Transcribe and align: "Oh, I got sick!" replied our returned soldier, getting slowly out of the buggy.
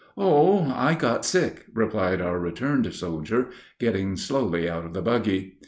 "Oh, 0.17 0.63
I 0.75 0.95
got 0.95 1.25
sick!" 1.25 1.67
replied 1.75 2.21
our 2.21 2.39
returned 2.39 2.91
soldier, 2.91 3.49
getting 3.79 4.17
slowly 4.17 4.67
out 4.67 4.83
of 4.83 4.93
the 4.93 5.01
buggy. 5.03 5.57